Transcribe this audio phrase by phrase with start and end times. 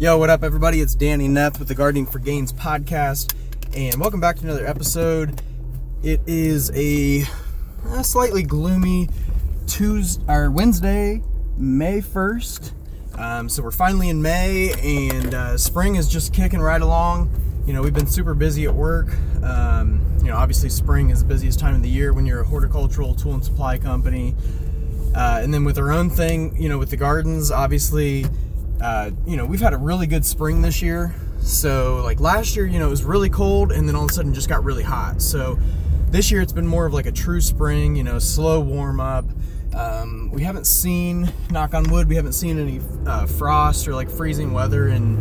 [0.00, 0.80] Yo, what up, everybody?
[0.80, 3.34] It's Danny Neth with the Gardening for Gains podcast,
[3.76, 5.42] and welcome back to another episode.
[6.02, 7.24] It is a,
[7.84, 9.10] a slightly gloomy
[9.66, 11.22] Tuesday or Wednesday,
[11.58, 12.72] May first.
[13.18, 17.28] Um, so we're finally in May, and uh, spring is just kicking right along.
[17.66, 19.08] You know, we've been super busy at work.
[19.42, 22.46] Um, you know, obviously, spring is the busiest time of the year when you're a
[22.46, 24.34] horticultural tool and supply company.
[25.14, 28.24] Uh, and then with our own thing, you know, with the gardens, obviously
[28.80, 31.14] uh, you know, we've had a really good spring this year.
[31.40, 34.12] So, like last year, you know, it was really cold and then all of a
[34.12, 35.22] sudden just got really hot.
[35.22, 35.58] So,
[36.10, 39.24] this year it's been more of like a true spring, you know, slow warm up.
[39.74, 44.10] Um, we haven't seen, knock on wood, we haven't seen any uh, frost or like
[44.10, 45.16] freezing weather in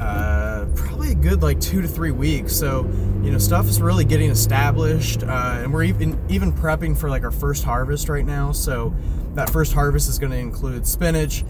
[0.00, 2.54] uh, probably a good like two to three weeks.
[2.54, 2.84] So,
[3.22, 7.22] you know, stuff is really getting established, uh, and we're even even prepping for like
[7.22, 8.52] our first harvest right now.
[8.52, 8.94] So,
[9.34, 11.44] that first harvest is going to include spinach,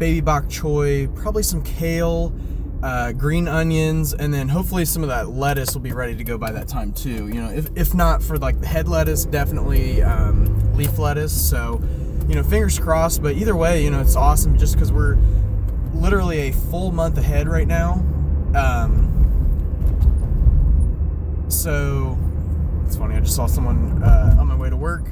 [0.00, 2.32] baby bok choy, probably some kale,
[2.82, 6.38] uh, green onions, and then hopefully some of that lettuce will be ready to go
[6.38, 7.28] by that time too.
[7.28, 11.32] You know, if, if not for like the head lettuce, definitely um, leaf lettuce.
[11.48, 11.80] So,
[12.26, 13.22] you know, fingers crossed.
[13.22, 15.18] But either way, you know, it's awesome just because we're
[15.92, 18.02] literally a full month ahead right now.
[18.54, 19.06] Um,
[21.48, 22.18] so
[22.86, 23.16] it's funny.
[23.16, 25.04] I just saw someone uh, on my way to work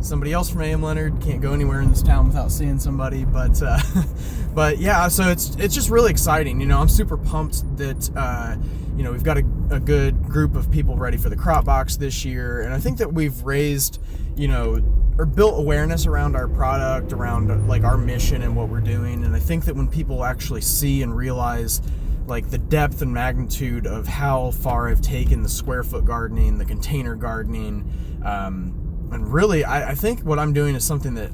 [0.00, 1.20] somebody else from AM Leonard.
[1.20, 3.24] Can't go anywhere in this town without seeing somebody.
[3.24, 3.78] But uh,
[4.54, 6.60] but yeah, so it's it's just really exciting.
[6.60, 8.56] You know, I'm super pumped that uh,
[8.96, 11.96] you know we've got a, a, good group of people ready for the crop box
[11.96, 14.00] this year, and I think that we've raised
[14.36, 14.82] you know
[15.18, 19.24] or built awareness around our product, around like our mission and what we're doing.
[19.24, 21.80] And I think that when people actually see and realize
[22.26, 26.64] like the depth and magnitude of how far I've taken the square foot gardening, the
[26.64, 27.90] container gardening.
[28.24, 31.30] Um, and really, I, I think what I'm doing is something that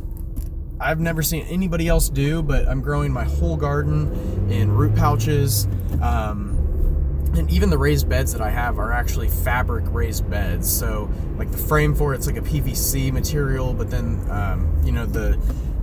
[0.80, 5.66] I've never seen anybody else do, but I'm growing my whole garden in root pouches.
[6.02, 6.58] Um,
[7.34, 10.70] and even the raised beds that I have are actually fabric raised beds.
[10.70, 15.06] So, like the frame for it's like a PVC material, but then um, you know
[15.06, 15.40] the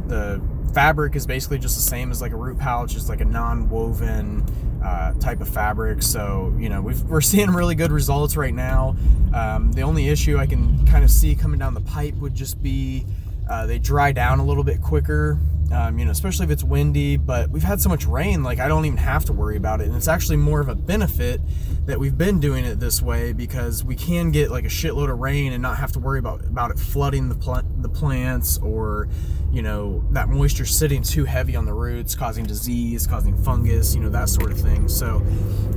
[0.07, 0.41] the
[0.73, 2.95] fabric is basically just the same as like a root pouch.
[2.95, 4.45] It's like a non-woven
[4.83, 6.01] uh, type of fabric.
[6.01, 8.95] So you know we are seeing really good results right now.
[9.33, 12.61] Um, the only issue I can kind of see coming down the pipe would just
[12.61, 13.05] be
[13.49, 15.39] uh, they dry down a little bit quicker.
[15.71, 17.17] Um, you know, especially if it's windy.
[17.17, 19.87] But we've had so much rain, like I don't even have to worry about it,
[19.87, 21.41] and it's actually more of a benefit
[21.85, 25.19] that we've been doing it this way because we can get like a shitload of
[25.19, 29.07] rain and not have to worry about about it flooding the pl- the plants or
[29.51, 34.01] you know that moisture sitting too heavy on the roots, causing disease, causing fungus, you
[34.01, 34.87] know that sort of thing.
[34.87, 35.21] So,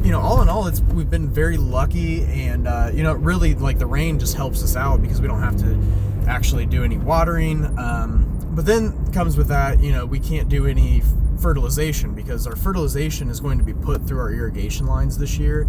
[0.03, 3.55] you know, all in all, it's we've been very lucky, and uh, you know, really
[3.55, 5.81] like the rain just helps us out because we don't have to
[6.29, 7.67] actually do any watering.
[7.79, 11.03] Um, but then comes with that, you know, we can't do any
[11.41, 15.67] fertilization because our fertilization is going to be put through our irrigation lines this year.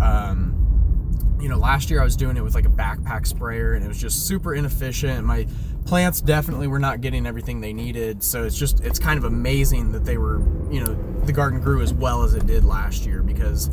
[0.00, 0.54] Um,
[1.40, 3.88] you know, last year I was doing it with like a backpack sprayer and it
[3.88, 5.24] was just super inefficient.
[5.24, 5.46] My
[5.86, 8.22] plants definitely were not getting everything they needed.
[8.22, 10.40] So it's just, it's kind of amazing that they were,
[10.70, 13.68] you know, the garden grew as well as it did last year because,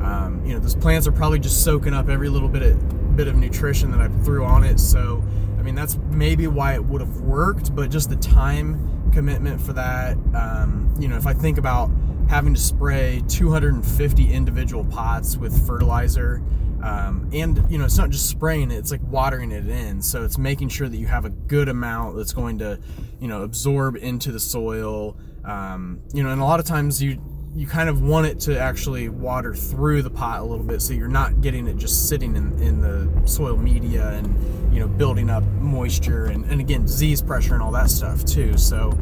[0.00, 3.28] um, you know, those plants are probably just soaking up every little bit of, bit
[3.28, 4.80] of nutrition that I threw on it.
[4.80, 5.22] So,
[5.60, 9.74] I mean, that's maybe why it would have worked, but just the time commitment for
[9.74, 10.16] that.
[10.34, 11.90] Um, you know, if I think about
[12.30, 16.42] having to spray 250 individual pots with fertilizer,
[16.82, 20.00] um, and you know, it's not just spraying it; it's like watering it in.
[20.00, 22.80] So it's making sure that you have a good amount that's going to,
[23.20, 25.18] you know, absorb into the soil.
[25.44, 27.20] Um, you know, and a lot of times you
[27.54, 30.92] you kind of want it to actually water through the pot a little bit so
[30.92, 35.28] you're not getting it just sitting in, in the soil media and you know building
[35.28, 38.56] up moisture and, and again disease pressure and all that stuff too.
[38.56, 38.96] So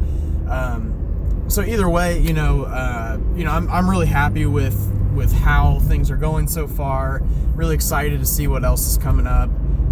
[0.49, 4.77] um, so either way you know uh, you know I'm, I'm really happy with
[5.13, 7.21] with how things are going so far.
[7.53, 9.49] Really excited to see what else is coming up.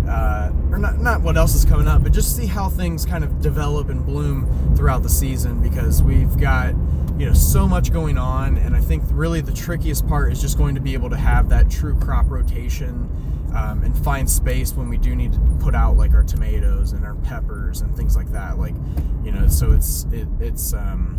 [0.07, 3.25] Uh, or not, not what else is coming up but just see how things kind
[3.25, 6.73] of develop and bloom throughout the season because we've got
[7.17, 10.57] you know so much going on and i think really the trickiest part is just
[10.57, 13.09] going to be able to have that true crop rotation
[13.55, 17.03] um, and find space when we do need to put out like our tomatoes and
[17.05, 18.75] our peppers and things like that like
[19.23, 21.15] you know so it's it, it's um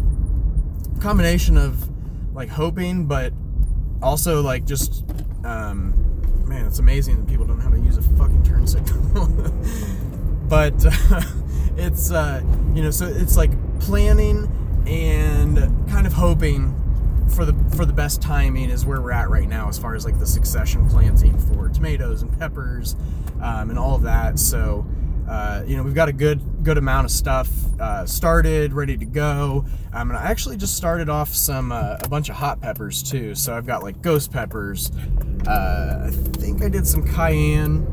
[1.01, 1.89] combination of
[2.35, 3.33] like hoping but
[4.03, 5.05] also like just
[5.45, 5.95] um
[6.47, 9.29] man it's amazing that people don't know how to use a fucking turn signal.
[10.49, 11.21] But uh,
[11.77, 12.43] it's uh
[12.75, 14.51] you know so it's like planning
[14.89, 15.57] and
[15.91, 16.75] kind of hoping
[17.35, 20.05] for the for the best timing is where we're at right now as far as
[20.05, 22.97] like the succession planting for tomatoes and peppers
[23.43, 24.39] um, and all of that.
[24.39, 24.87] So
[25.29, 29.05] Uh, you know, we've got a good good amount of stuff uh, started, ready to
[29.05, 29.63] go.
[29.93, 33.35] Um, and I actually just started off some uh, a bunch of hot peppers too.
[33.35, 34.91] So I've got like ghost peppers.
[35.47, 36.11] Uh, I
[36.41, 37.87] think I did some cayenne,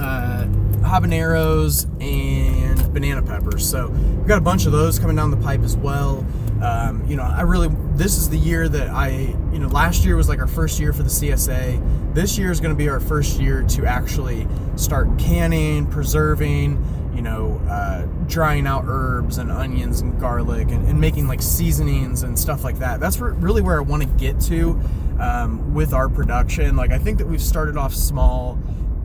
[0.00, 0.48] uh,
[0.82, 3.68] habaneros, and banana peppers.
[3.68, 6.24] So we've got a bunch of those coming down the pipe as well.
[6.62, 9.10] Um, you know, I really this is the year that I
[9.52, 12.14] you know last year was like our first year for the CSA.
[12.14, 17.20] This year is going to be our first year to actually start canning, preserving, you
[17.20, 22.38] know, uh, drying out herbs and onions and garlic and, and, making like seasonings and
[22.38, 22.98] stuff like that.
[22.98, 24.80] That's really where I want to get to
[25.20, 26.76] um, with our production.
[26.76, 28.58] Like I think that we've started off small.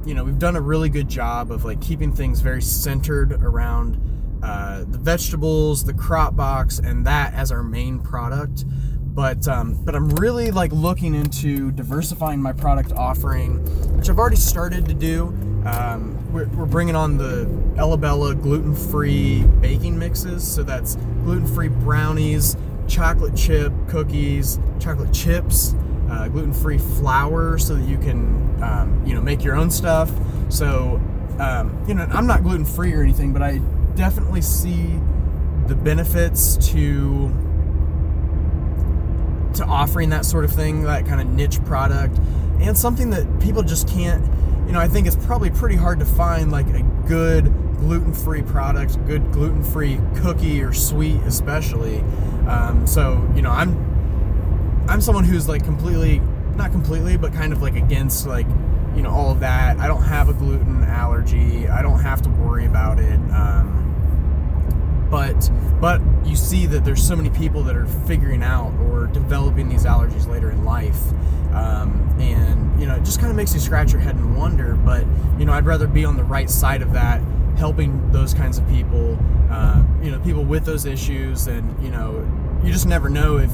[0.06, 4.00] You know, we've done a really good job of like keeping things very centered around
[4.42, 8.66] uh, the vegetables, the crop box, and that as our main product.
[9.14, 13.58] But um, but I'm really like looking into diversifying my product offering,
[13.96, 15.28] which I've already started to do.
[15.66, 22.58] Um, we're, we're, bringing on the Ella Bella gluten-free baking mixes, so that's gluten-free brownies,
[22.88, 25.76] chocolate chip cookies, chocolate chips,
[26.12, 30.12] uh, gluten-free flour, so that you can um, you know make your own stuff.
[30.50, 31.02] So
[31.40, 33.60] um, you know I'm not gluten-free or anything, but I
[33.96, 35.00] definitely see
[35.68, 37.34] the benefits to
[39.56, 42.18] to offering that sort of thing, that kind of niche product,
[42.60, 44.24] and something that people just can't.
[44.68, 47.46] You know, I think it's probably pretty hard to find like a good
[47.78, 52.00] gluten-free product, good gluten-free cookie or sweet, especially.
[52.48, 53.91] Um, so you know, I'm
[54.92, 56.20] I'm someone who's like completely,
[56.56, 58.46] not completely, but kind of like against like
[58.94, 59.80] you know all of that.
[59.80, 61.70] I don't have a gluten allergy.
[61.70, 63.20] I don't have to worry about it.
[63.32, 65.50] Um, but
[65.80, 69.86] but you see that there's so many people that are figuring out or developing these
[69.86, 71.02] allergies later in life
[71.54, 74.76] um, and you know it just kind of makes you scratch your head and wonder
[74.76, 75.06] but
[75.38, 77.22] you know i'd rather be on the right side of that
[77.58, 82.26] helping those kinds of people uh, you know people with those issues and you know
[82.64, 83.52] you just never know if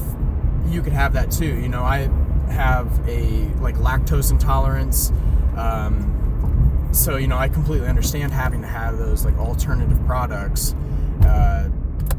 [0.68, 2.08] you could have that too you know i
[2.50, 5.12] have a like lactose intolerance
[5.56, 10.74] um, so you know i completely understand having to have those like alternative products
[11.22, 11.68] uh,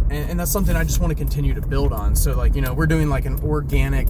[0.10, 2.16] and, and, that's something I just want to continue to build on.
[2.16, 4.08] So, like, you know, we're doing like an organic,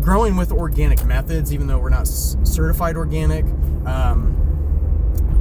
[0.00, 3.44] growing with organic methods, even though we're not certified organic.
[3.84, 4.40] Um,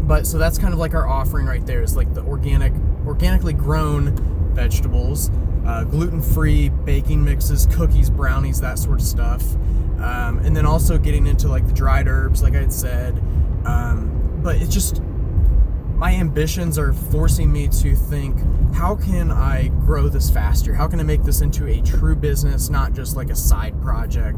[0.08, 2.74] but so that's kind of like our offering right there is like the organic,
[3.06, 4.16] organically grown
[4.54, 5.30] vegetables,
[5.66, 9.44] uh, gluten-free baking mixes, cookies, brownies, that sort of stuff.
[10.00, 13.18] Um, and then also getting into like the dried herbs, like I had said.
[13.66, 15.02] Um, but it's just
[15.96, 18.38] my ambitions are forcing me to think
[18.74, 20.74] how can I grow this faster?
[20.74, 24.38] How can I make this into a true business, not just like a side project,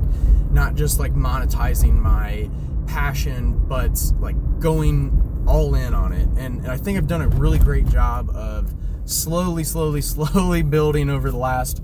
[0.51, 2.49] not just like monetizing my
[2.85, 6.27] passion, but like going all in on it?
[6.37, 8.71] And, and I think I've done a really great job of
[9.05, 11.81] slowly, slowly, slowly building over the last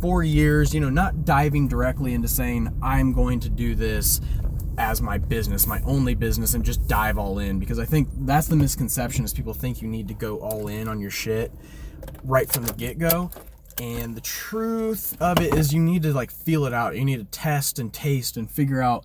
[0.00, 4.20] four years, you know, not diving directly into saying, I'm going to do this
[4.78, 8.48] as my business, my only business, and just dive all in because I think that's
[8.48, 11.52] the misconception is people think you need to go all in on your shit
[12.24, 13.30] right from the get go.
[13.78, 16.96] And the truth of it is you need to like feel it out.
[16.96, 19.04] You need to test and taste and figure out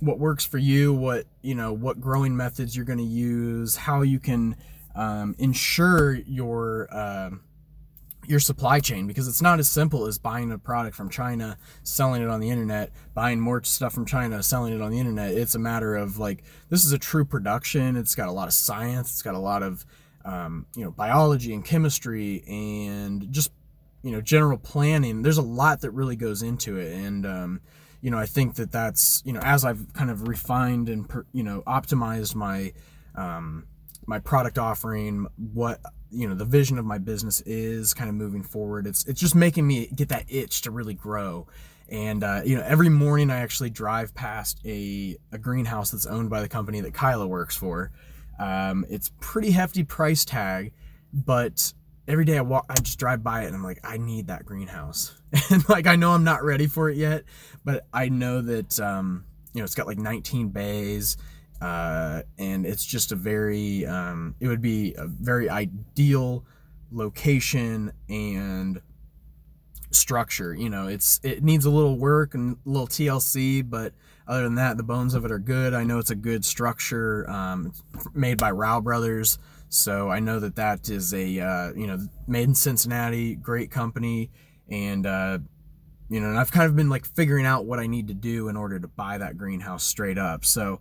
[0.00, 4.02] what works for you, what you know, what growing methods you're going to use, how
[4.02, 4.56] you can
[4.94, 7.30] um, ensure your uh,
[8.26, 12.22] your supply chain because it's not as simple as buying a product from China, selling
[12.22, 15.32] it on the internet, buying more stuff from China, selling it on the internet.
[15.32, 17.96] It's a matter of like this is a true production.
[17.96, 19.10] It's got a lot of science.
[19.10, 19.84] It's got a lot of
[20.24, 23.50] um, you know biology and chemistry and just
[24.02, 25.22] you know general planning.
[25.22, 27.60] There's a lot that really goes into it, and um,
[28.00, 31.42] you know I think that that's you know as I've kind of refined and you
[31.42, 32.72] know optimized my
[33.14, 33.66] um,
[34.06, 35.80] my product offering, what
[36.10, 38.86] you know the vision of my business is kind of moving forward.
[38.86, 41.46] It's it's just making me get that itch to really grow.
[41.88, 46.30] And uh, you know, every morning I actually drive past a a greenhouse that's owned
[46.30, 47.92] by the company that Kyla works for.
[48.38, 50.72] Um, it's pretty hefty price tag,
[51.12, 51.72] but
[52.08, 54.46] every day I walk, I just drive by it and I'm like, I need that
[54.46, 55.14] greenhouse.
[55.50, 57.24] and like I know I'm not ready for it yet,
[57.64, 61.16] but I know that um, you know it's got like 19 bays
[61.60, 66.44] uh, and it's just a very um, it would be a very ideal
[66.92, 68.80] location and
[69.92, 73.92] structure you know it's it needs a little work and a little tlc but
[74.26, 75.74] other than that the bones of it are good.
[75.74, 77.72] I know it's a good structure um,
[78.14, 79.38] made by rao brothers
[79.72, 84.30] so i know that that is a uh, you know made in cincinnati great company
[84.68, 85.38] and uh,
[86.08, 88.48] you know and i've kind of been like figuring out what i need to do
[88.48, 90.44] in order to buy that greenhouse straight up.
[90.44, 90.80] So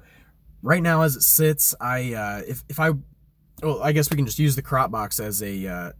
[0.61, 2.91] right now as it sits, I uh, if if I
[3.61, 5.91] well, I guess we can just use the crop box as a, uh,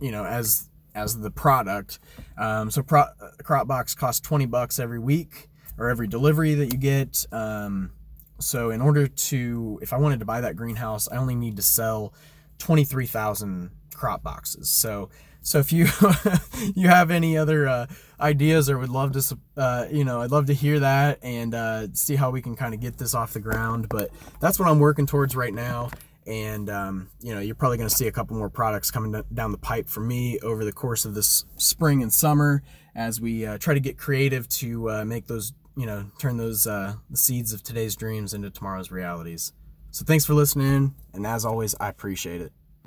[0.00, 1.98] you know, as as the product.
[2.36, 3.06] Um, so pro-
[3.42, 7.24] crop box costs 20 bucks every week or every delivery that you get.
[7.30, 7.92] Um,
[8.40, 11.62] so in order to, if I wanted to buy that greenhouse, I only need to
[11.62, 12.14] sell
[12.58, 14.70] 23,000 crop boxes.
[14.70, 15.10] So
[15.42, 15.86] so if you
[16.74, 17.86] you have any other uh,
[18.20, 21.86] ideas or would love to, uh, you know, I'd love to hear that and uh,
[21.94, 23.88] see how we can kind of get this off the ground.
[23.88, 25.90] But that's what I'm working towards right now.
[26.26, 29.52] And um, you know, you're probably going to see a couple more products coming down
[29.52, 32.62] the pipe for me over the course of this spring and summer
[32.94, 36.66] as we uh, try to get creative to uh, make those, you know, turn those
[36.66, 39.52] uh, the seeds of today's dreams into tomorrow's realities.
[39.90, 42.52] So thanks for listening, and as always, I appreciate it.